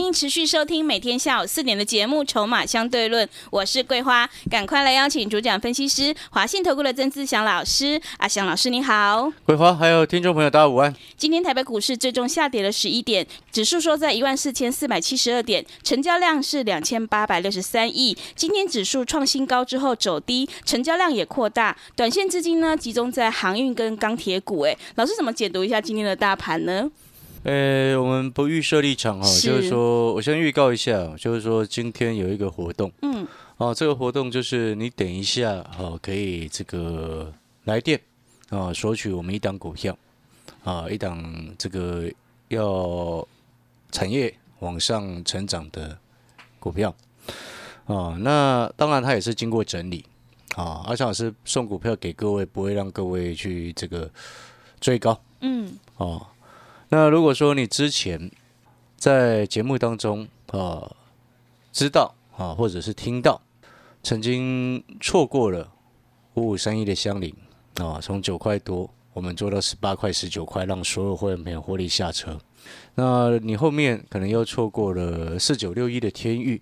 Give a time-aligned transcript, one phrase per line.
[0.00, 8.00] 欢迎持续收听每天下午四点的节目《筹码相对论》，我是桂花，赶快来邀请主讲分析师华信投顾的曾志祥老师。
[8.16, 10.96] 阿祥老师你好，桂花还有听众朋友大家午安。
[11.18, 18.16] 今天台北股市最终下跌了十一点，指数收在一万四千四百七十二点，成交量是两千八百六十三亿。
[18.34, 24.62] 今天指数创新高之后走低，成交量也扩大，短线资金呢集中在航运跟钢铁股。
[24.62, 26.90] 哎，老师怎么解读一下今天的大盘呢？
[27.42, 33.26] 呃，我们不预设立场哈，就是说我先预告一下，就是说今天有一个活动，嗯，
[33.56, 37.32] 哦，这个活动就是你等一下哦，可以这个
[37.64, 37.98] 来电
[38.50, 39.96] 啊，索取我们一档股票。
[40.64, 41.24] 啊，一档
[41.56, 42.04] 这个
[42.48, 43.26] 要
[43.90, 45.96] 产业往上成长的
[46.58, 46.94] 股票。
[47.86, 50.04] 啊，那当然它也是经过整理
[50.56, 54.10] 啊，阿强老师送股票给各位，不会让各位去这个
[54.78, 56.26] 追高，嗯，哦。
[56.92, 58.30] 那如果说你之前
[58.96, 60.90] 在节目当中啊
[61.72, 63.40] 知道啊，或者是听到
[64.02, 65.72] 曾经错过了
[66.34, 67.32] 五五三一的香菱
[67.76, 72.36] 啊，从九块多我们做到十八块、十九块，让所有会员朋友获利下车。
[72.96, 76.60] 那你后面可能又错过了四九六一的天域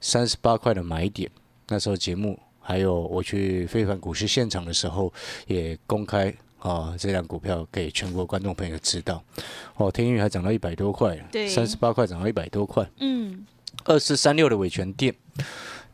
[0.00, 1.30] 三十八块的买点，
[1.68, 5.10] 那时候节目还有我去非凡股市现场的时候
[5.46, 6.34] 也公开。
[6.64, 9.22] 啊，这辆股票给全国观众朋友知道。
[9.76, 12.88] 哦，天宇还涨到一百多块对，三十八块涨到一百多块。
[13.00, 13.44] 嗯，
[13.84, 15.14] 二四三六的伟权店，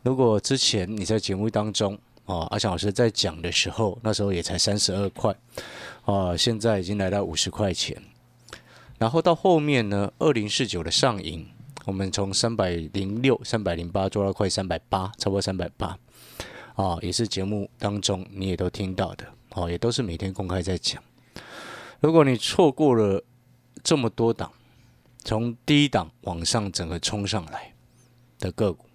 [0.01, 5.35] 如果之前你在节目当中，哦，阿强老师在讲的时候，那时候也才三十二块，
[6.05, 8.01] 啊，现在已经来到五十块钱。
[8.97, 11.45] 然后到后面呢，二零四九的上影，
[11.83, 15.97] 我们从三百零六、三百零八做到快三百八，超过三百八，
[16.75, 19.25] 啊，也是节目当中你也都听到的。
[19.51, 21.01] 哦，也都是每天公开在讲。
[21.99, 23.23] 如果你错过了
[23.83, 24.51] 这么多档，
[25.23, 27.73] 从低档往上整个冲上来
[28.39, 28.85] 的个股，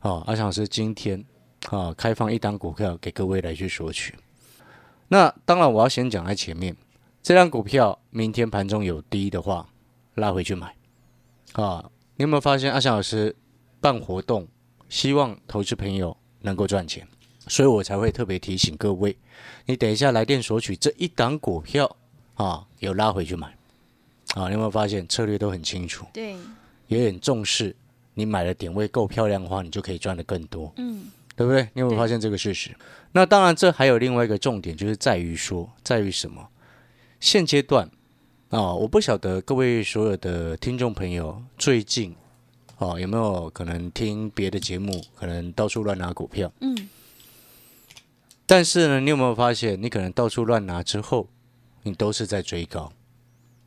[0.00, 1.24] 啊，阿强老师今天
[1.70, 4.14] 啊开放一档股票给各位来去索取。
[5.08, 6.76] 那当然我要先讲在前面，
[7.22, 9.68] 这张股票明天盘中有低的话，
[10.14, 10.74] 拉回去买。
[11.52, 13.36] 啊，你有没有发现阿强老师
[13.80, 14.48] 办活动，
[14.88, 17.06] 希望投资朋友能够赚钱？
[17.46, 19.16] 所以我才会特别提醒各位，
[19.66, 21.96] 你等一下来电索取这一档股票
[22.34, 23.54] 啊，有拉回去买
[24.34, 24.46] 啊。
[24.48, 26.06] 你有没有发现策略都很清楚？
[26.12, 26.36] 对，
[26.88, 27.74] 也很重视。
[28.14, 30.72] 你买的点位够漂亮的话，你就可以赚的更多。
[30.76, 31.06] 嗯，
[31.36, 31.68] 对不对？
[31.74, 32.70] 你有没有发现这个事实？
[33.12, 36.48] 那当然，这还有另外一个重点，就是在于说，在于什么？
[37.20, 37.90] 现阶段
[38.50, 42.14] 啊，我不晓得各位所有的听众朋友最近
[42.76, 46.50] 啊有没有可能听别的节目，可能到处乱拿股票。
[46.60, 46.88] 嗯。
[48.46, 51.28] 但是呢，你有没有发现，你可能到处乱拿之后，
[51.82, 52.92] 你都是在追高，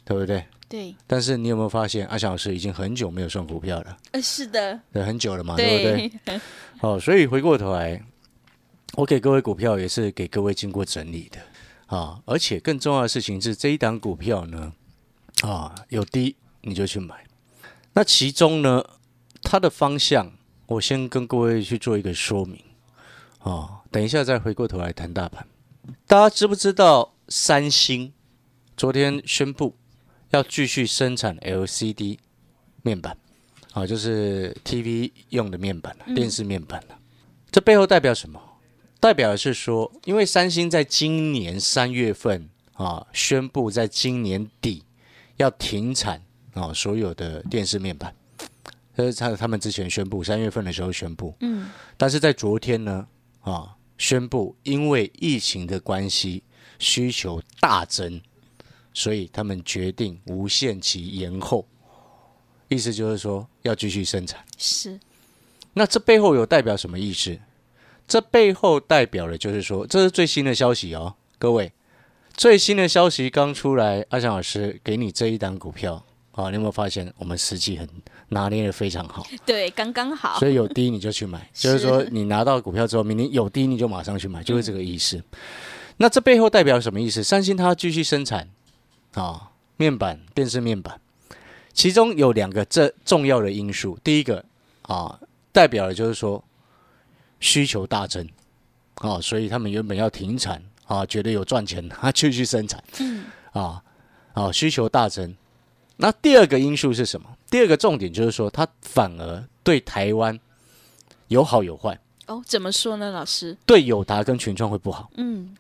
[0.05, 0.45] 对不对？
[0.69, 0.95] 对。
[1.07, 3.97] 但是你有没有发现，阿翔老师已经很久没有送股票了？
[4.11, 4.79] 呃，是的。
[4.93, 6.41] 对，很久了嘛，对不对？
[6.77, 7.99] 好，所以回过头来，
[8.93, 11.39] 我给各位股票也是给各位经过整理的
[11.97, 12.21] 啊。
[12.25, 14.73] 而且更重要的事情是，这一档股票呢，
[15.41, 17.25] 啊，有低你就去买。
[17.93, 18.83] 那其中呢，
[19.41, 20.31] 它的方向，
[20.67, 22.63] 我先跟各位去做一个说明
[23.39, 23.81] 啊。
[23.91, 25.47] 等一下再回过头来谈大盘。
[26.05, 28.11] 大家知不知道三星
[28.75, 29.75] 昨天宣布
[30.31, 32.17] 要继续生产 LCD
[32.81, 33.17] 面板
[33.71, 36.97] 啊，就是 TV 用的面板电视面板了。
[37.49, 38.41] 这背后代表什么？
[38.99, 44.83] 代表的是说，因为三星在今年三月份啊，宣布在今年底
[45.37, 46.21] 要停产
[46.53, 48.13] 啊，所有的电视面板。
[48.95, 53.07] 这是他他们之前宣布三月份的时候宣布，嗯，但是在昨天呢，
[53.41, 53.73] 啊。
[53.97, 56.43] 宣布，因为疫情的关系，
[56.79, 58.21] 需求大增，
[58.93, 61.67] 所以他们决定无限期延后。
[62.67, 64.43] 意思就是说，要继续生产。
[64.57, 64.99] 是。
[65.73, 67.39] 那这背后有代表什么意思？
[68.07, 71.71] 这背后代表的就是说，这是最新的消息哦，各位，
[72.33, 76.03] 最新的消息刚出来，阿翔老师给你这一档股票。
[76.31, 77.89] 啊，你有没有发现我们实际很
[78.29, 79.25] 拿捏的非常好？
[79.45, 80.37] 对，刚刚好。
[80.39, 85.21] 所以有低你就去买， 就是说你拿到股票之后，明天有低你就马上去买，就是这个意思。
[85.97, 87.23] 那这背后代表什么意思？
[87.23, 88.47] 三星它继续生产
[89.13, 90.99] 啊，面板、电视面板，
[91.73, 93.97] 其中有两个这重要的因素。
[94.03, 94.43] 第一个
[94.83, 95.19] 啊，
[95.51, 96.43] 代表的就是说
[97.39, 98.27] 需求大增
[98.95, 103.81] 啊，所以他们原本要停产啊，觉得有赚钱，他继续生产，嗯，啊
[104.33, 105.35] 啊，需求大增。
[105.95, 107.27] 那第二个因素是什么？
[107.49, 110.37] 第二个重点就是说，它反而对台湾
[111.27, 111.99] 有好有坏。
[112.27, 113.55] 哦，怎么说呢，老师？
[113.65, 115.55] 对友达跟群创会不好，嗯，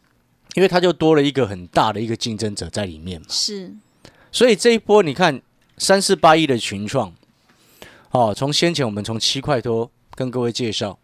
[0.55, 3.27] 因为它就多了一个很大的一个竞争者在里面嘛。
[3.29, 3.73] 是，
[4.33, 5.41] 所以这一波你看
[5.77, 7.13] 三四八亿的群创，
[8.11, 10.99] 哦，从先前我们从七块多跟各位介绍，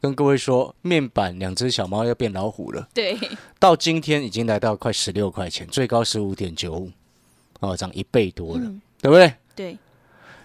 [0.00, 3.18] 跟各位说面板两只小猫要变老虎了，对，
[3.58, 6.90] 到今天已经来到快十六块钱，最高十五点九五，
[7.60, 8.64] 哦，涨一倍多了，
[9.02, 9.34] 对不对？
[9.54, 9.76] 对。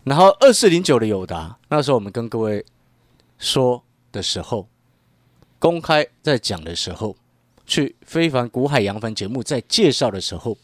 [0.08, 2.66] 然后二四零九的友达，那时候我们跟各位
[3.38, 3.84] 说。
[4.10, 4.68] 的时候，
[5.60, 7.16] 公开在讲的时候，
[7.68, 10.58] 去非凡古海洋帆节目在介绍的时候，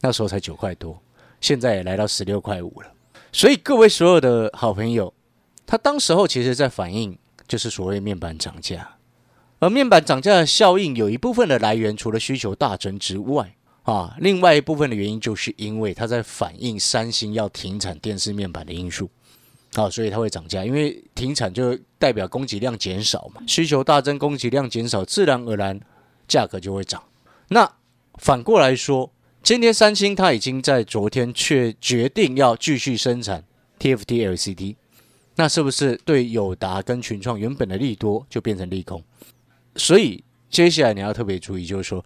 [0.00, 1.00] 那时候才九块多，
[1.40, 2.90] 现在也来到十六块五了。
[3.30, 5.12] 所以各位所有的好朋友，
[5.66, 8.96] 他当时候其实在反映就是所谓面板涨价，
[9.60, 13.54] 而面板涨价的效应有一部分的来源，除了需求大增之外，
[13.90, 19.08] 啊，另外一部分的原因就是因为它在反映三星要停产电视面板的因素。
[19.72, 25.80] 好，所以它会涨价，因为停产就代表供给量减少嘛，需求大增，供给量减少，自然而然
[26.26, 27.02] 价格就会涨。
[27.48, 27.70] 那
[28.16, 29.10] 反过来说，
[29.42, 33.42] 今天三星它已经在昨天却决定要继续生产
[33.78, 34.76] TFT LCD，
[35.36, 39.02] 那是不是对友达跟群创原本的利多就变成利空？
[39.76, 42.04] 所以接下来你要特别注意，就是说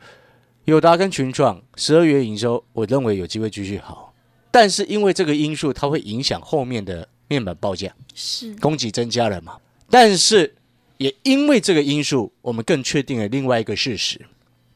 [0.64, 4.14] 友达跟群创十二月营收，我认为有机会继续好，
[4.50, 7.09] 但是因为这个因素，它会影响后面的。
[7.29, 9.56] 面板报价是供给增加了嘛？
[9.88, 10.55] 但是
[10.99, 14.20] 也因为这个因素，我们更确定了另外一个事实，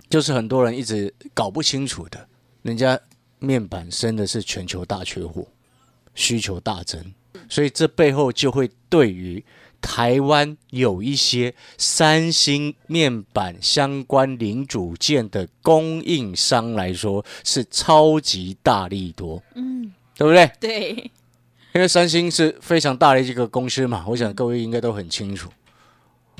[0.08, 2.26] 就是很多人一直搞不清楚的，
[2.62, 2.98] 人家
[3.40, 5.46] 面板真的是全球大缺货，
[6.14, 7.12] 需求大增，
[7.46, 9.44] 所以这背后就会对于
[9.86, 20.50] 台湾有一些三星面板相关零组件的供应商来说是超级大力多，嗯，对不对？
[20.58, 21.10] 对。
[21.72, 25.48] 因为三星是非常大的一个公司嘛，我想各位应该都很清楚。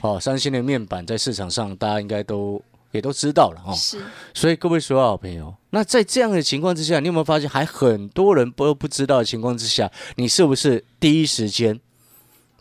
[0.00, 2.60] 哦，三星的面板在市场上，大家应该都
[2.90, 3.72] 也都知道了哦。
[3.72, 4.02] 是。
[4.34, 11.78] 所以各位所有好朋友，那在这样的情况之下，你有没有发现，还很多人都不知道的情况之下，你是不是第一时间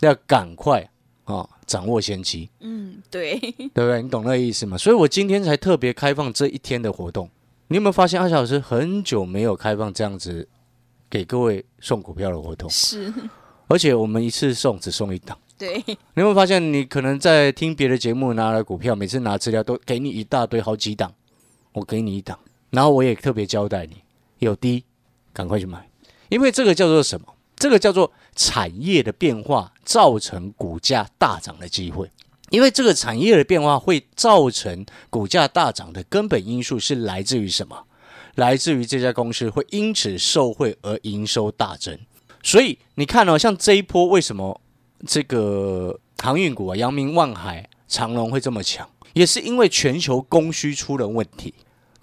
[0.06, 0.90] 要赶快
[1.26, 2.50] 啊，掌握先机？
[2.62, 4.02] 嗯，对，对不对？
[4.02, 4.78] 你懂那个意思吗？
[4.78, 7.30] 所以我今天才特别开放这一天的活动。
[7.68, 10.48] 你有没有发现，阿小老师很久没有开放这样子？
[11.08, 13.14] 给各位送股票的活动是，
[13.68, 15.38] 而且我们一次送只送一档。
[15.58, 21.14] 对，你有没有发现，你可能在听别的节目拿了股票，每次拿资料都给你一大堆好几档，
[21.74, 22.38] 我给你一档，
[22.72, 23.98] 然后我也特别交代你，
[24.40, 24.84] 有低
[25.32, 25.88] 赶快去买，
[26.30, 27.28] 因为这个叫做什么？
[27.56, 32.12] 这个叫做产业的变化造成股价大涨的机会，
[32.50, 37.86] 因为这个产业的变化会造成股价大涨的根本因素是来自于什么？
[38.36, 41.98] 来自于这家公司会因此受惠而营收大增，
[42.44, 44.60] 所以你看哦，像这一波为什么
[45.08, 51.54] 这个航运股啊，阳明、万海、长隆会这么强，也是因为全球供需出了问题。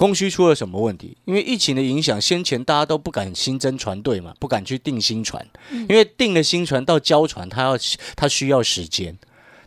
[0.02, 1.16] 供需出了什么问题？
[1.26, 5.46] 因为疫情的影响，先前大家都不敢新增船队嘛，不敢去订新船，
[5.88, 7.78] 因为订了新船到交船，它要
[8.16, 9.16] 它需要时间。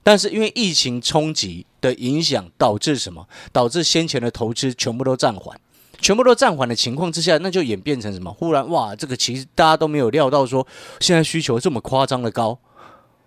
[0.03, 3.25] 但是因为疫情冲击的影响，导致什么？
[3.53, 5.57] 导致先前的投资全部都暂缓。
[6.01, 8.29] 全部都暂缓的情况之下，那就演变成什么？
[8.33, 10.67] 忽然哇，这个其实大家都没有料到，说
[10.99, 12.59] 现在需求这么夸张的高。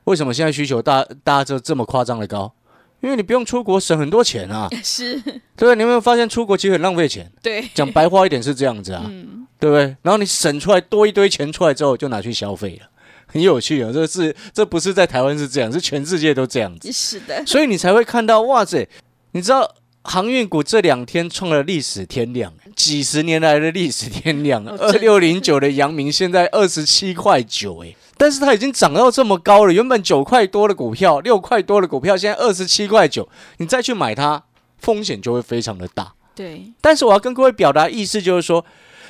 [0.05, 2.53] 为什么现在需求大大家就这么夸张的高？
[3.01, 4.69] 因为你不用出国，省很多钱啊。
[4.83, 5.21] 是，
[5.57, 7.31] 对你有没有发现出国其实很浪费钱？
[7.43, 9.05] 对，讲白话一点是这样子啊，
[9.59, 9.97] 对不对？
[10.03, 12.89] 然后你省出来多一堆钱出来之后，就拿去消费了，
[13.27, 13.91] 很有趣啊。
[13.93, 16.93] 这是这不是在台湾是这样，是全世界都这样子。
[16.93, 18.89] 是的，所以你才会看到哇塞，
[19.33, 19.75] 你知道。
[20.05, 24.65] 航运股这两天创了历史天量，几十年来的历史天量。
[24.67, 29.73] 二六零九的阳明现在二十七块九，哎，但是它已经涨到这么高了。
[29.73, 34.45] 原本九块多的股票，六块多的股票，现在二十七块九，你再去买它，
[34.79, 36.13] 风险就会非常的大。
[36.35, 36.73] 对。
[36.81, 38.67] 但是我要跟各位表达意思，就是说，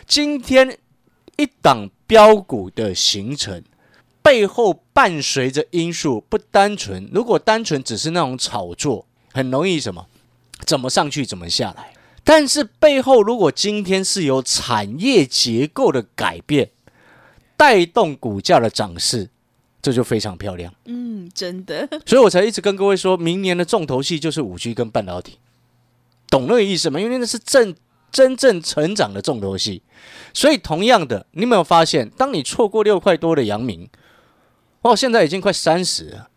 [0.06, 0.78] 今天
[1.36, 3.62] 一档标股的形成
[4.22, 10.06] 背后伴随着因素不单纯，如果单纯只是那种炒作，很容易什么？
[10.66, 11.92] 怎么上去怎么下来，
[12.24, 16.70] 但是背后如果今天是有产业结构的改变，
[17.58, 19.28] 带动股价的涨势，
[19.82, 20.72] 这就非常漂亮。
[20.84, 25.38] 嗯，真的，所以我才一直跟各位说，明年的重头戏就是五 G 跟半导体，
[26.30, 27.00] 懂那个意思吗？
[27.00, 27.74] 因为那是正
[28.12, 29.82] 真正成长的重头戏。
[30.32, 33.90] 所以同样的，你有没有发现，当你错过六块多的阳明，
[34.82, 36.30] 哦，现在已经快三十了。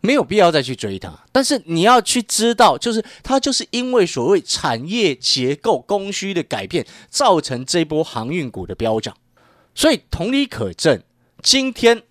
[0.00, 1.24] 没有必要再去追它。
[1.32, 9.16] 但是你要去知道，就是它就是因为所谓产业结构供需的改变，造成这波航运股的飙涨。
[9.74, 11.02] 所以同理可证，
[11.42, 12.02] 今天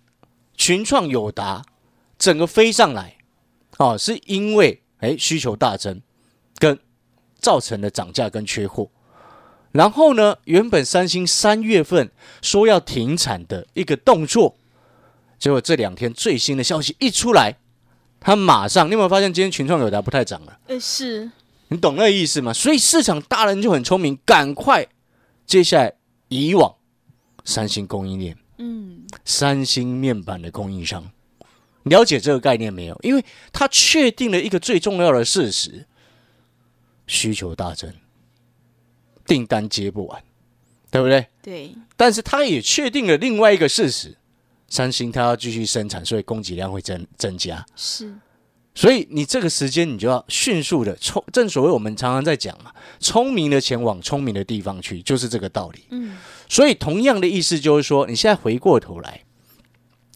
[0.56, 1.64] 群创友达
[2.18, 3.16] 整个飞上来，
[3.78, 6.00] 哦，是因为哎需求大增，
[6.58, 6.78] 跟
[7.38, 8.90] 造成了涨价跟缺货。
[9.72, 14.56] 然后呢，原本三星三月份说要停产的一个动作，
[15.38, 17.56] 结果这两天最新的消息一出来，
[18.20, 20.58] 它马上，你有没有发现今天群创友达不太涨了？
[20.68, 21.30] 呃，是
[21.68, 22.52] 你懂那个意思吗？
[22.52, 24.86] 所以市场大人就很聪明，赶快
[25.44, 25.94] 接下来
[26.28, 26.76] 以往
[27.44, 31.10] 三星供应链，嗯，三星面板的供应商，
[31.84, 32.98] 了解这个概念没有？
[33.02, 35.86] 因为他确定了一个最重要的事实：
[37.06, 37.92] 需求大增，
[39.26, 40.22] 订单接不完，
[40.90, 41.26] 对不对？
[41.42, 44.16] 对，但是他也确定了另外一个事实：
[44.68, 47.64] 三星它要继续生产，所以供给量会增增加。
[47.76, 48.14] 是
[48.74, 55.84] 所以你这个时间，你就要迅速的聪，正所谓我们常常在讲嘛，聪明的前往聪明的地方去，就是这个道理。
[55.90, 56.16] 嗯，
[56.48, 59.22] 所以同样的意思就是说，你现在回过头来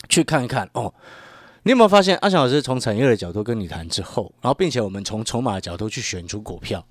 [0.09, 0.93] 去看一看哦，
[1.63, 6.85] 你有没有发现阿翔老师从产业的角度跟你谈之后，然后并且我们从筹码的角度去选出股票，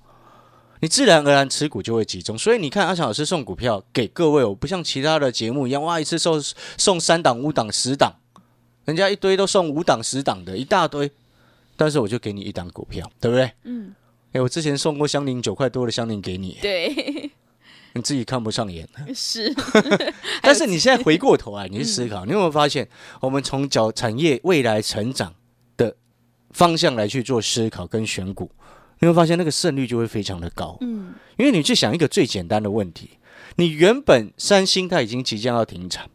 [0.80, 2.38] 你自然而然持股就会集中。
[2.38, 6.42] 所以你看阿翔老师送股票给各位，我不像其他的节目一样，哇，一次送
[6.78, 8.14] 送三档、五档、十档，
[8.86, 11.10] 人家一堆都送五档、十档的一大堆，
[11.78, 13.50] 但是我就给你一档股票，对不对？
[13.62, 13.94] 嗯，
[14.32, 17.30] 哎，我之前送过香菱九块多的香菱给你，对，
[17.94, 18.86] 你自己看不上眼。
[19.14, 19.54] 是，
[20.42, 22.88] 但是你现在回过头来，你去思考，你有没有发现，
[23.20, 25.32] 我们从角产业未来成长
[25.76, 25.94] 的
[26.50, 28.50] 方向来去做思考跟选股，
[28.98, 30.76] 你会发现那个胜率就会非常的高。
[30.80, 33.10] 嗯，因为你去想一个最简单的问题，
[33.54, 36.10] 你原本三星它已经即将要停产，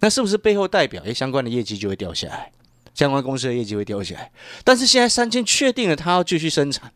[0.00, 2.52] 那是不是背后代表诶相关的业绩就会掉下来，
[2.98, 4.32] 相关公司的业绩会掉下来？
[4.64, 6.92] 但是现在三星确定了它要继续生产，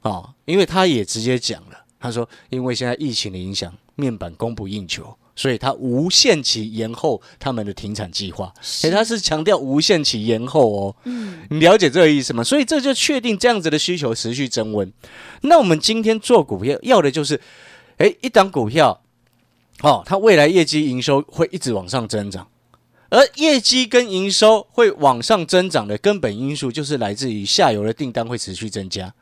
[0.00, 5.16] 哦，因为他也直接讲了，他说因为现在疫情的影响，面板供不应求。
[5.34, 10.96] 所以他无限期延后他们的停产计划，诶，他是强调无限期延后哦。
[11.04, 12.44] 嗯，你了解这个意思吗？
[12.44, 14.92] 所以这就确定这样子的需求持续增温。
[15.42, 17.40] 那我们今天做股票要的就是，
[17.96, 19.00] 诶，一档股票，
[19.80, 22.46] 哦，它未来业绩营收会一直往上增长，
[23.12, 29.12] 而业绩跟营收会往上增长的根本因素就是来自于下游的订单会持续增加。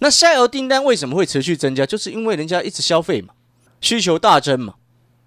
[0.00, 1.86] 那下游订单为什么会持续增加？
[1.86, 3.34] 就是因为人家一直消费嘛，
[3.80, 4.74] 需求大增嘛。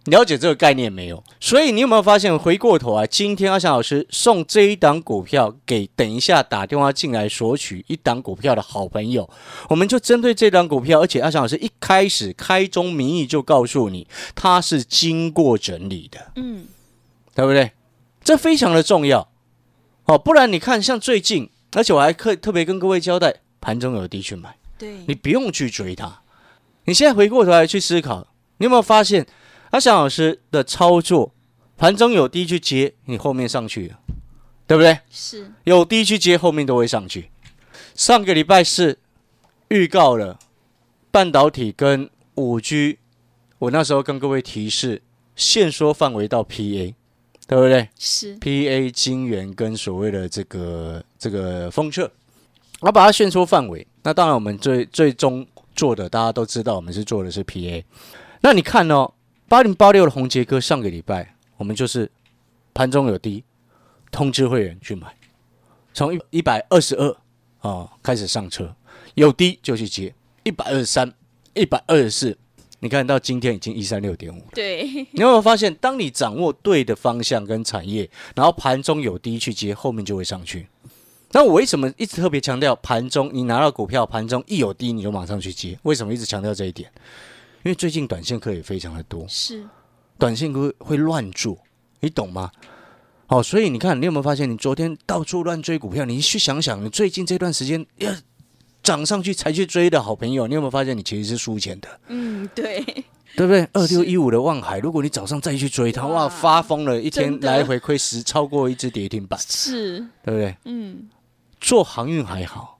[0.05, 1.23] 了解这个概念没有？
[1.39, 9.29] 所以你有没有发现，回过头啊，今天阿翔老师送这一档股票给等一下打电话进来索取一档股票的好朋友，
[9.69, 16.65] 我们就针对这档股票，而且阿翔老师一开始开宗明义就告诉你，它是经过整理的，嗯，
[17.33, 17.71] 对不对？
[18.29, 19.27] 这非常的重要
[20.05, 26.21] 哦，不然你看，像最近，而且我还特特别跟各位交代，盘中有低去买，对，你不用去追它。
[26.85, 29.25] 你现在回过头来去思考，你有没有发现？
[29.71, 31.33] 阿翔老师的操作，
[31.75, 33.97] 盘中有低去接，你后面上去了，
[34.67, 34.99] 对不对？
[35.09, 37.31] 是，有低去接，后面都会上去。
[37.95, 38.99] 上个礼拜四
[39.69, 40.37] 预告了
[41.09, 42.99] 半导体跟五 G，
[43.57, 45.01] 我那时候跟各位提示，
[45.35, 46.93] 限缩范围到 PA，
[47.49, 52.09] 对不对是，？PA 晶圆跟所谓的这个这个封测，
[52.79, 53.85] 我把它限缩范围。
[54.03, 57.83] 那当然，我们最最终做的，大家都知道，我们是做的是 PA。
[58.41, 59.11] 那你看哦。
[59.47, 62.07] 八零八六的红杰哥，上个礼拜我们就是
[62.71, 63.43] 盘中有低，
[64.11, 65.07] 通知会员去买，
[65.91, 67.17] 从一一百二十二
[67.67, 68.75] 啊开始上车，
[69.15, 70.13] 有低就去接，
[70.43, 71.11] 一百二十三、
[71.55, 72.37] 一百二十四，
[72.79, 74.47] 你看到今天已经一三六点五了。
[74.53, 80.67] 对，你有没有发现，当你掌握对的方向跟产业，然后盘中有低去接，后面就会上去。
[81.31, 85.77] 那我为什么一直特别强调盘中你拿到股票，盘中一有低你就马上去接？
[85.83, 86.91] 为什么一直强调这一点？
[87.63, 89.63] 因为最近短线客也非常的多，是，
[90.17, 91.57] 短线客会乱做，
[91.99, 92.49] 你懂吗？
[93.27, 96.03] 好、所以你看，你有没有发现，你昨天到处乱追股票？
[96.05, 98.11] 你去想想，你最近这段时间要
[98.89, 101.87] 涨上去才去追的好朋友，你有没有发现你其实是输钱的？
[102.07, 102.83] 嗯，对，
[103.35, 103.69] 对不对？
[103.73, 110.57] 二六一五的望海，如果你早上再去追它，哇，发疯了，一天来回亏十，超过一只跌停板，是，对不对？
[110.65, 111.07] 嗯，
[111.61, 112.79] 做航运还好，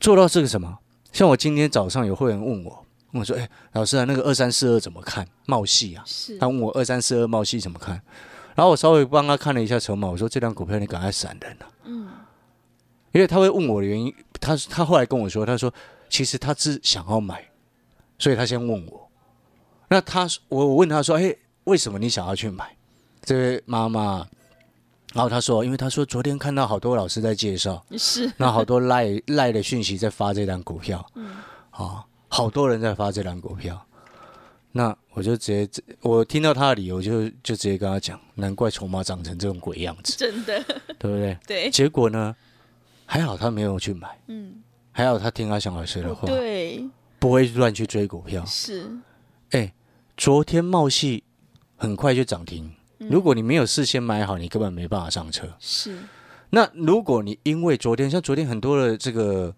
[0.00, 0.78] 做到这个什么？
[1.12, 5.28] 像我今天早上有会员问我，问我说：“哎，老师啊，那个二三四二怎么看？
[5.44, 8.00] 茂系啊？”是他，问我二三四二茂系怎么看，
[8.54, 12.08] 然后我稍微帮他看了一下筹码，我说这张股票你赶快闪人啊，嗯，
[13.12, 15.72] 因为他会问我的原因，他他后来跟我说，他说
[16.08, 17.48] 其实他是想要买，
[18.18, 19.10] 所以他先问我。
[19.88, 22.76] 那他我我问他说，哎，为什么你想要去买？
[23.22, 24.26] 这位妈妈，
[25.12, 31.36] 然后他说，因为他说昨天看到好多老师在介绍，是，那好多赖赖的讯息在发这张股票，嗯，
[31.70, 33.84] 啊，好多人在发这张股票，
[34.72, 40.62] 那我就直接我听到他的理由，就就直接跟他讲，难怪筹码长成这种鬼样子，真的，
[40.98, 41.38] 对不对？
[41.46, 42.34] 对，结果呢，
[43.10, 44.62] 还好他没有去买，嗯，
[44.92, 46.86] 还好他听阿翔老师的话，对，
[47.18, 48.86] 不会乱去追股票，是，
[49.52, 49.72] 哎，
[50.14, 51.24] 昨天茂系
[51.74, 52.70] 很快就涨停。
[52.98, 55.48] 如果你没有事先买好，你根本没办法上车。
[55.58, 55.96] 是。
[56.50, 59.54] 那如果你因为昨天像昨天很多的这个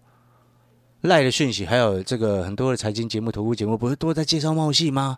[1.01, 5.17] 赖的讯息，还有这个很多的财经节目、投顾节目，不是都在介绍茂系吗？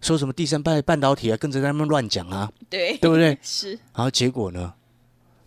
[0.00, 3.36] 说什么第三代半导体啊，跟着他们乱讲啊，对，对不对？
[3.42, 3.72] 是。
[3.94, 4.74] 然后结果呢？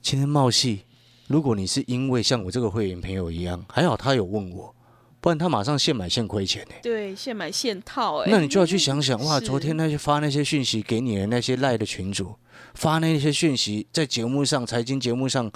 [0.01, 0.83] 今天茂系，
[1.31, 4.75] 如果你是因为像我这个会员朋友一样，还好他有问我。
[5.19, 6.73] 不然他马上现买现亏钱呢。
[6.81, 8.27] 对，现买现套哎。
[8.31, 12.33] 那你就要去想想哇，昨天那些发那些讯息给你的那些赖的群主，
[12.73, 15.51] 发那些讯息在节目上财经节目上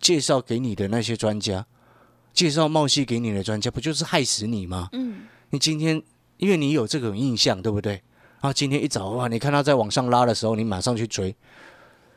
[0.00, 1.66] 介绍给你的那些专家，
[2.32, 4.88] 介绍冒戏给你的专家，不就是害死你吗？
[4.92, 5.20] 嗯。
[5.50, 6.02] 你今天
[6.38, 7.92] 因为你有这种印象，对不对？
[8.40, 11.36] 然后今天一早哇，你看他在往上拉的时候，你马上去追，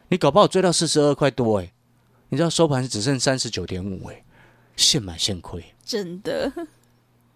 [0.08, 1.70] 你搞不好追到四十二块多哎，
[2.34, 4.24] 你知道收盘只剩三十九点五哎，
[4.76, 6.52] 现买现亏，真的。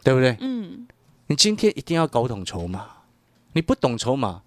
[0.03, 0.35] 对不对？
[0.39, 0.87] 嗯，
[1.27, 3.03] 你今天一定要搞懂筹码，
[3.53, 4.41] 你不懂筹码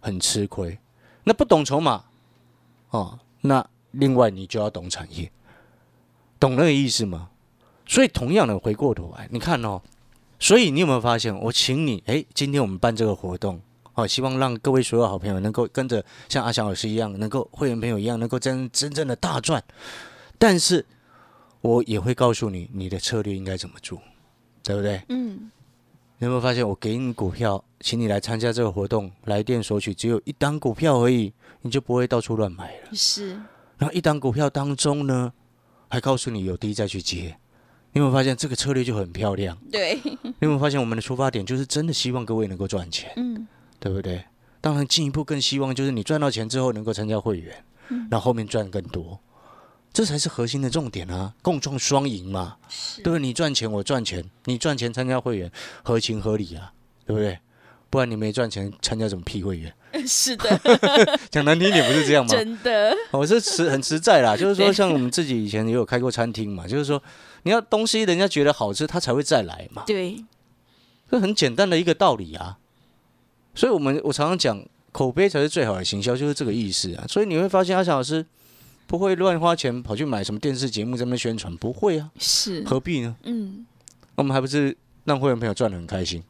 [0.00, 0.78] 很吃亏。
[1.24, 2.04] 那不懂筹码，
[2.88, 5.30] 哦，那另外你就要懂产业，
[6.38, 7.28] 懂那个意思吗？
[7.86, 9.82] 所以同样的回过头来，你看哦，
[10.38, 13.60] 所以你有没有发现，我请你，哎，今天我们办这个活动，
[13.94, 19.62] 哦，希望让各位所有好朋友能够跟着像阿翔老师一样，能够会员朋友一样，能够真真正的大赚。
[20.38, 20.84] 但是
[21.60, 24.00] 我也会告诉你，你的策略应该怎么做。
[24.62, 25.00] 对不对？
[25.08, 25.50] 嗯，
[26.18, 31.32] 你有没有发现，我给你股票，请你来参加这个活动，来电索取，只有一单股票而已，
[31.62, 32.90] 你就不会到处乱买了。
[32.92, 33.30] 是。
[33.78, 35.32] 然后一单股票当中呢，
[35.88, 37.38] 还告诉你有低再去接，
[37.92, 39.56] 你有没有发现这个策略就很漂亮？
[39.72, 39.98] 对。
[40.04, 43.10] 你有没有发现我们的出发点就是真的希望各位能够赚钱？
[43.16, 43.48] 嗯，
[43.80, 44.24] 对不对？
[44.60, 47.64] 当然进一步更希望就是你赚到钱之后能够参加会员，
[48.10, 49.18] 然后后面赚更多。
[49.92, 51.34] 这才是核心的重点啊！
[51.42, 52.58] 共创双赢嘛，
[52.98, 53.18] 对不对？
[53.18, 55.50] 你赚钱，我赚钱，你赚钱参加会员，
[55.82, 56.72] 合情合理啊，
[57.04, 57.40] 对不对？
[57.88, 59.74] 不然你没赚钱，参加什么屁会员？
[60.06, 60.60] 是的，
[61.28, 62.30] 讲难听点不是这样吗？
[62.30, 67.02] 真的，我是实很实在啦， 就是说，像我们自己以前也有开过餐厅嘛，就是说，
[67.42, 69.82] 你要东西人家觉得好吃，他才会再来嘛。
[69.88, 70.24] 对，
[71.10, 72.58] 这很简单的一个道理啊。
[73.54, 74.60] 所以，我们我常常讲，
[74.92, 77.04] 口碑才是最好的行销，就是这个意思啊。
[77.08, 78.24] 所以你会发现，阿翔老师。
[78.86, 83.14] 不会乱花钱跑去买什么电视节目在那宣传，不会啊，是何必呢？
[83.22, 83.64] 嗯，
[84.16, 86.20] 我们还不是让会员朋友赚的很开心，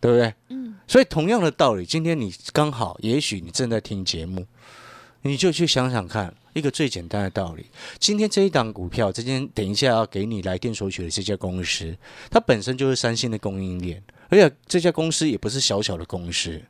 [0.00, 0.34] 对不对？
[0.48, 4.44] 嗯，所以同样的道理，今天你刚好，也许你正在听节目，
[5.20, 7.66] 你就去想想看，一个最简单的道理。
[8.00, 11.96] 今天这一档股票，今天等一下要给你来电索取的这家公司，
[12.28, 16.62] 它本身就是三星的供应链，而且这家公司也不是小小的公司。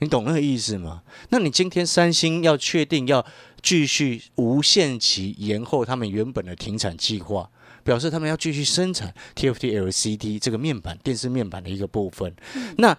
[0.00, 1.02] 你懂那个意思吗？
[1.30, 3.24] 那你今天三星要确定要
[3.62, 7.48] 继续无限期延后他们原本的停产计划，
[7.82, 12.36] 表示他们要继续生产 TFT LCD 这个面板电视面板的一个部分。
[12.76, 12.94] 那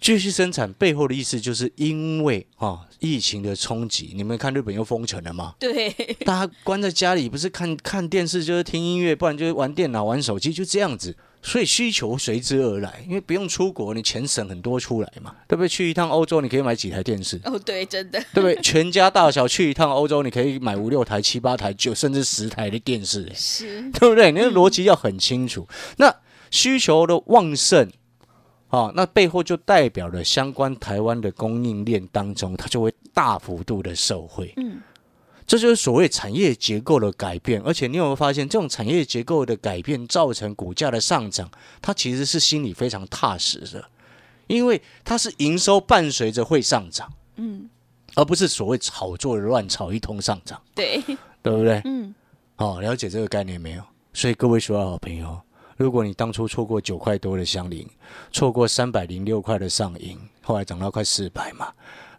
[0.00, 5.54] 继续生产背后的意思，就是因为啊疫情的冲击，你们看日本又封城了吗？
[5.60, 5.88] 对，
[6.24, 11.16] 大家关在家里，不是看看电视就是听音乐，不然就是玩电脑玩手机，就这样子。
[11.42, 15.68] 所以需求随之而来，因为不用出国，你钱省很多出来嘛，对不对？
[15.68, 17.40] 去一趟欧洲，你可以买几台电视？
[17.44, 18.54] 哦，对，真的，对不对？
[18.62, 24.30] 全家大小去一趟欧洲，你可以买五六台、七八台、九甚至十台的电视，是，对不对？
[24.30, 25.66] 你的逻辑要很清楚。
[25.96, 26.14] 那
[26.52, 27.90] 需求的旺盛，
[28.68, 34.54] 啊，那背后就代表了相关台湾的供应链当中，它就会大幅度的受惠。
[34.56, 34.80] 嗯。
[35.46, 41.50] 这就是所谓产业结构的改变，而且你有没有发现，这种产业结构的改变造成股价的上涨，
[41.80, 43.84] 它其实是心里非常踏实的，
[44.46, 47.68] 因为它是营收伴随着会上涨，嗯，
[48.14, 51.02] 而不是所谓炒作的乱炒一通上涨，对，
[51.42, 51.82] 对不对？
[51.84, 52.14] 嗯，
[52.56, 53.82] 好，了解这个概念没有？
[54.14, 55.40] 所以各位所有好朋友，
[55.76, 57.88] 如果你当初错过九块多的香菱，
[58.30, 61.72] 错过三百零六块的上影，后来涨到快四百嘛。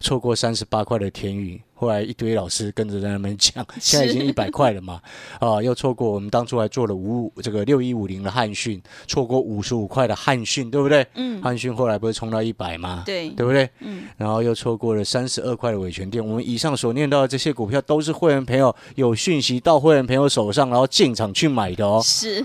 [0.04, 5.02] 错过三十八块的天宇，后来一堆老师跟着在那边讲，现在已经一百块了嘛，
[5.40, 11.08] 啊，又错过我们当初还做了五五这个六一五零的汉讯，错过五十五块的汉讯，对不对？
[11.16, 13.04] 嗯，汉讯后来不是冲到一百吗？
[13.06, 13.70] 对，对不对？
[13.80, 16.22] 嗯，然后又错过了三十二块的伟权店。
[16.26, 22.02] 我们以上所念到的这些股票，都是会员朋友有讯息到会员朋友手上，然后进场去买的哦。
[22.04, 22.44] 是，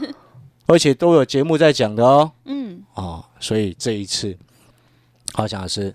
[0.66, 2.30] 而且都有节目在讲的哦。
[2.44, 4.38] 嗯，啊，所以这一次，
[5.32, 5.92] 好，讲的是。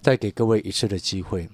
[0.00, 1.48] 再给各位一次的机会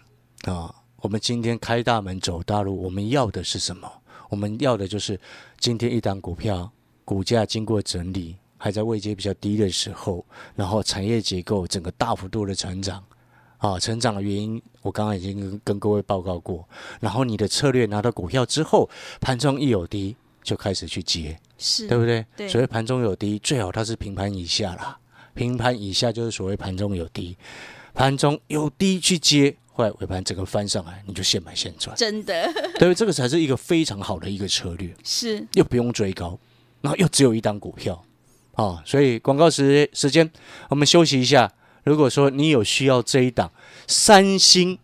[0.44, 0.74] 啊！
[0.96, 3.90] 我们今天开大门走大路，我们要的是什么？
[4.30, 5.20] 我们要的就是
[5.58, 6.70] 今天一档股票
[7.04, 10.24] 股价经过整理，还在位阶比较低的时候，
[10.54, 13.04] 然后产业结构整个大幅度的成长，
[13.58, 16.66] 啊，成长的原因我刚刚已经跟跟各位报告过。
[17.00, 18.88] 然后你的策略拿到股票之后，
[19.20, 22.24] 盘中一有低就开始去接，是，对不对？
[22.34, 24.98] 对所谓盘中有低，最好它是平盘以下啦。
[25.34, 27.36] 平盘以下就是所谓盘中有低，
[27.94, 32.94] 盘中有低去接，后来尾盘整个翻上来，你就现买现赚，真的 对？
[32.94, 36.38] 这个才是一个非常好的一个策略，是又不用追高，
[36.80, 38.04] 然后又只有一档股票，
[38.54, 40.30] 啊，所以广告时时间，
[40.68, 41.50] 我们休息一下。
[41.84, 43.52] 如果说你有需要这一档
[43.86, 44.78] 三星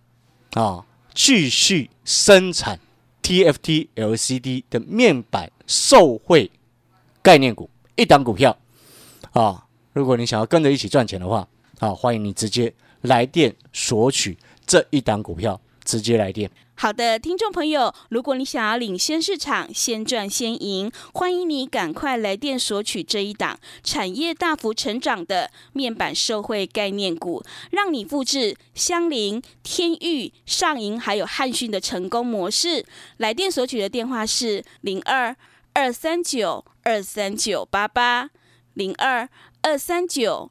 [0.52, 2.78] 啊，继续生产
[3.22, 6.50] TFT LCD 的面板受惠
[7.22, 8.54] 概念股，一档股票
[9.32, 12.70] 啊，如果你想要跟着一起赚钱的话，啊，欢迎你直接
[13.02, 14.36] 来电索取
[14.66, 16.50] 这一档股票，直接来电。
[16.74, 32.86] 好的，听众朋友，如果你想要领先市场、先赚先赢，欢迎你赶快来电索取这一档产业大幅成长的面板社会概念股，让你复制香菱、天域、上银还有汉讯的成功模式。
[33.18, 35.36] 来电索取的电话是零二
[35.74, 38.30] 二三九二三九八八
[38.72, 39.28] 零二
[39.60, 40.50] 二三九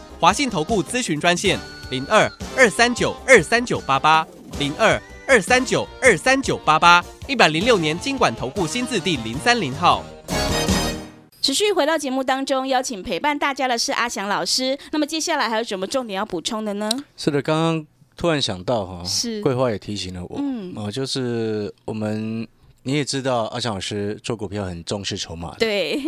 [0.21, 4.25] 华信投顾咨询专线零二二三九二三九八八
[4.59, 5.01] 零二。
[5.27, 10.03] 二三九二三九八八一百零六年经管投顾新字第零三零号。
[11.41, 14.77] 持续回到节目当中，邀请陪伴大家的是阿翔老师。
[14.91, 17.03] 那么接下来还有什么重点要补充的呢？
[17.17, 22.47] 是的，刚刚突然想到哈，是桂花也提醒了我，嗯哦、就是我们
[22.83, 25.99] 你也知道，阿翔老师做股票很重视筹码的，对，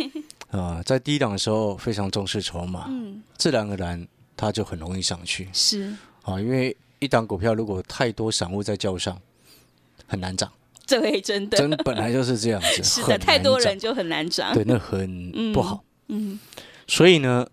[0.56, 9.20] 啊、在低档的时候非常重视筹码，嗯，自然而然它就很容易上去是，啊、因为一档股票如果太多散户在叫上，
[10.06, 10.50] 很难涨，
[10.86, 14.54] 对，真的真本来就是这样子， 是的，太多人就很难涨。
[14.54, 15.82] 对，那很不好。
[16.08, 16.38] 嗯，
[16.86, 17.46] 所以呢，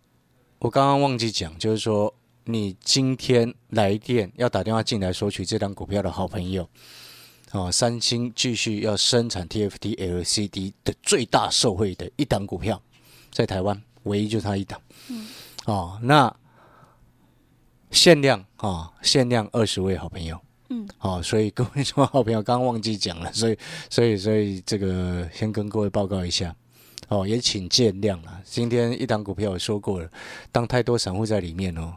[0.60, 6.70] 我刚刚忘记讲，就是说，你今天来电要打电话进来索取这张股票的好朋友，
[7.52, 12.82] 啊，三星继续要生产 TFT LCD 的最大受惠的一档股票，
[13.32, 14.80] 在台湾唯一就它一档。
[15.10, 15.28] 嗯，
[15.66, 16.34] 哦，那
[17.90, 20.40] 限量啊、哦，限量二十位好朋友。
[20.70, 23.58] 嗯，好、所以各位什么好朋友，刚刚忘记讲了， 所以
[23.90, 26.56] 所以所以这个先跟各位报告一下。
[27.10, 28.42] 哦，也请见谅了。
[28.46, 30.10] 今天一档股票我说过了，
[30.50, 31.94] 当太多散户在里面哦，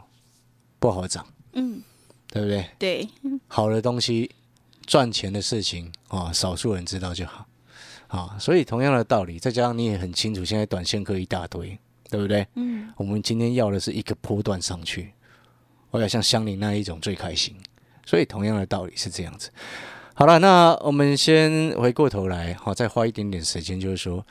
[0.77, 1.81] 不好涨，嗯，
[2.29, 2.69] 对不对？
[2.77, 3.09] 对，
[3.47, 4.29] 好的东西，
[4.85, 7.45] 赚钱的事情啊、哦，少数人知道就好。
[8.07, 11.77] 啊、所以同样的道理，再加上你也很清楚，现在短线客一大堆，
[12.09, 12.47] 对不对？
[12.55, 15.11] 嗯，我们今天要的是一个波段上去，
[15.91, 17.55] 我要像香菱那一种最开心。
[18.05, 19.49] 所以同样的道理是这样子。
[20.13, 24.25] 好了，那我们先回过头来，好、再花一点点时间，就是说，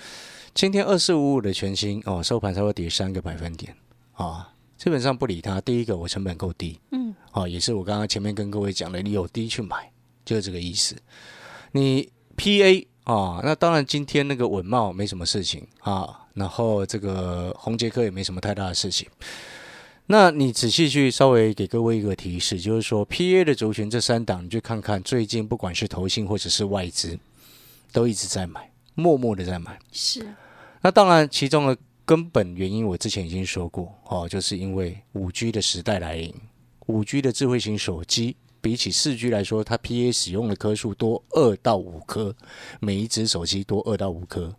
[0.54, 3.76] 今天二四五五的全新哦，收盘才会跌三个百分点
[4.12, 5.60] 啊，基本上不理它。
[5.60, 9.90] 第一个，我成本够低，嗯，啊，也是我刚刚前面跟各位讲的，你有低去买，
[10.24, 10.96] 就是这个意思。
[11.72, 19.08] 你 PA 啊，那当然今天那个稳茂没什么事情啊，然后这个红杰科也没什么太大的事情。
[20.06, 27.18] 那你仔细去稍微给各位一个提示，就是说 P A 的族群这三档，你去看看最近不管是投信或者是外资，
[27.90, 29.78] 都一直在买，默默的在买。
[29.92, 30.26] 是，
[30.82, 36.34] 那当然，其中的根本原因我之前已经说过哦，就是因为五 G 的时代来临，
[36.86, 42.35] 五 G 的智慧型手机比起四 G 来说，它 P A 使用的颗数多二到五颗，
[42.81, 44.57] 每一只手机多二到五颗。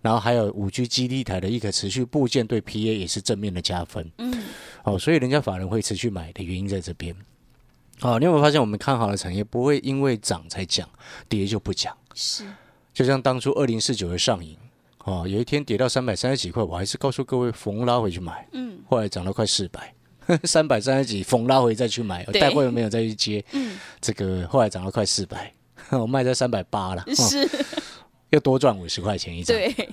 [0.00, 4.08] 然后还有五 G 基地台的一个持续部件，对 P A 也是正面的加分。
[4.18, 4.44] 嗯，
[4.84, 7.12] 哦，所以人家法人会持续买的原因在这边。
[8.02, 10.88] 哦，你有没有发现我们看好的产业不会因为涨才讲，
[11.28, 11.92] 跌就不讲？
[12.14, 12.44] 是，
[12.94, 14.56] 就像当初二零四九的上影，
[14.98, 19.92] 哦，有一天跌到三百三十几块，我还是告诉各位逢拉回去买，嗯后来涨到快四百，
[20.44, 22.40] 三百三十几逢拉回再去买，对。
[22.40, 25.52] 带会员没有再去接，嗯，这个后来涨到快四百，
[25.90, 27.14] 我卖在三百八了，哦。
[27.14, 27.48] 是，
[28.30, 29.56] 又多赚五十块钱一张。
[29.56, 29.88] 对，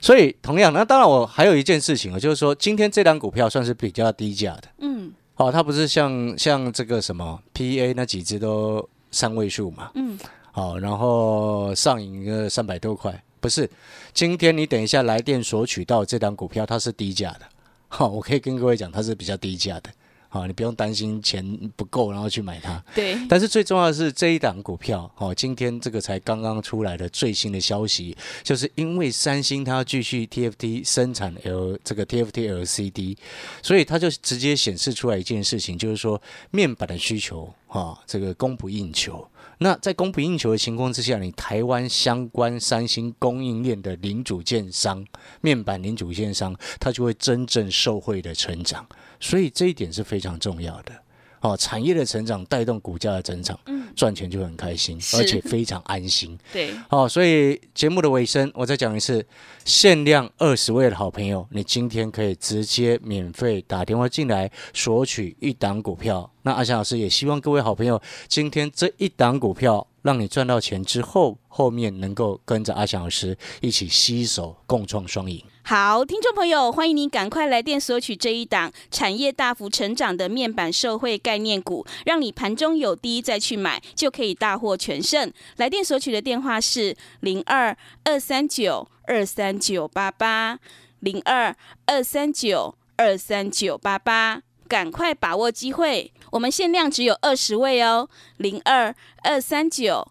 [0.00, 4.64] 所以同样，那当然我还有一件事情啊，就是说今天这档股票算是比较低价的。
[4.78, 5.12] 嗯。
[5.36, 10.18] 哦，它不是像像这个什么 PA 那几只都三位数嘛，嗯，
[10.50, 13.70] 好，然后上影个三百多块，不是，
[14.12, 17.42] 今天你等一下来电索取到这档股票，它是低价的，
[17.90, 19.90] 好，我可以跟各位讲，它是比较低价的。
[20.30, 21.42] 好，你不用担心钱
[21.74, 22.84] 不够，然后去买它。
[22.94, 23.18] 对。
[23.30, 33.16] 但是最重要的是这一档股票，哦，今天这个才刚刚出来的最新的消息，就是因为三星它要继续 TFT 生产 L 这个 TFT LCD，
[33.62, 36.20] 所以它就直接显示出来一件事情，就是说
[36.50, 39.26] 面板的需求，哈，这个供不应求。
[39.58, 45.04] 那在供不应求的情况之下，你台湾相关三星供应链的零组件商、
[45.40, 48.86] 面板零组件商，它就会真正受惠的成长。
[49.18, 50.92] 所以这一点是非常重要的，
[51.40, 59.24] 哦，产业的成长带动股价的增长，嗯，赚钱就很开心，而且非常安心， 对，哦，所以节目的尾声，我再讲一次，
[59.64, 66.30] 限量二十位的好朋友，你今天可以直接免费打电话进来索取一档股票。
[66.42, 75.44] 那阿翔老师也希望各位好朋友，今天这一档股票让你赚到钱之后，后面能够跟着阿翔老师一起携手共创双赢。
[75.68, 85.30] 好，听众朋友，欢迎您赶快来电索取这一档产业大幅成长的面板社会概念股，让你盘中有低再去买，就可以大获全胜。
[85.58, 90.58] 来电索取的电话是零二二三九二三九八八
[91.00, 91.54] 零二
[91.84, 100.10] 二三九二三九八八，赶快把握机会，我们限量只有二十位哦，零二二三九。